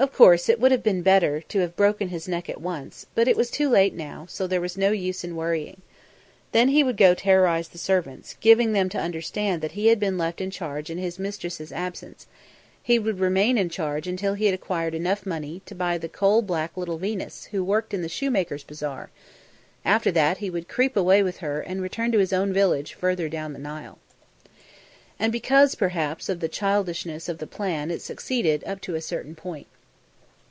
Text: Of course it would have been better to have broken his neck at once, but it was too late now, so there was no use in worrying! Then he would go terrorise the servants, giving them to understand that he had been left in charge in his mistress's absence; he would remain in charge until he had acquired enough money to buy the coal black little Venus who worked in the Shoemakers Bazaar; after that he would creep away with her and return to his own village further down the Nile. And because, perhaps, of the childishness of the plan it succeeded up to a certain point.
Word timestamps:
Of 0.00 0.12
course 0.12 0.48
it 0.48 0.60
would 0.60 0.70
have 0.70 0.84
been 0.84 1.02
better 1.02 1.40
to 1.40 1.58
have 1.58 1.74
broken 1.74 2.06
his 2.06 2.28
neck 2.28 2.48
at 2.48 2.60
once, 2.60 3.04
but 3.16 3.26
it 3.26 3.36
was 3.36 3.50
too 3.50 3.68
late 3.68 3.92
now, 3.94 4.26
so 4.28 4.46
there 4.46 4.60
was 4.60 4.76
no 4.78 4.92
use 4.92 5.24
in 5.24 5.34
worrying! 5.34 5.82
Then 6.52 6.68
he 6.68 6.84
would 6.84 6.96
go 6.96 7.14
terrorise 7.14 7.66
the 7.70 7.78
servants, 7.78 8.36
giving 8.40 8.70
them 8.72 8.88
to 8.90 8.98
understand 9.00 9.60
that 9.60 9.72
he 9.72 9.88
had 9.88 9.98
been 9.98 10.16
left 10.16 10.40
in 10.40 10.52
charge 10.52 10.88
in 10.88 10.98
his 10.98 11.18
mistress's 11.18 11.72
absence; 11.72 12.28
he 12.80 12.96
would 13.00 13.18
remain 13.18 13.58
in 13.58 13.68
charge 13.70 14.06
until 14.06 14.34
he 14.34 14.44
had 14.44 14.54
acquired 14.54 14.94
enough 14.94 15.26
money 15.26 15.62
to 15.66 15.74
buy 15.74 15.98
the 15.98 16.08
coal 16.08 16.42
black 16.42 16.76
little 16.76 16.98
Venus 16.98 17.46
who 17.46 17.64
worked 17.64 17.92
in 17.92 18.02
the 18.02 18.08
Shoemakers 18.08 18.62
Bazaar; 18.62 19.10
after 19.84 20.12
that 20.12 20.38
he 20.38 20.48
would 20.48 20.68
creep 20.68 20.96
away 20.96 21.24
with 21.24 21.38
her 21.38 21.60
and 21.60 21.82
return 21.82 22.12
to 22.12 22.18
his 22.18 22.32
own 22.32 22.52
village 22.52 22.94
further 22.94 23.28
down 23.28 23.52
the 23.52 23.58
Nile. 23.58 23.98
And 25.18 25.32
because, 25.32 25.74
perhaps, 25.74 26.28
of 26.28 26.38
the 26.38 26.46
childishness 26.48 27.28
of 27.28 27.38
the 27.38 27.48
plan 27.48 27.90
it 27.90 28.00
succeeded 28.00 28.62
up 28.62 28.80
to 28.82 28.94
a 28.94 29.00
certain 29.00 29.34
point. 29.34 29.66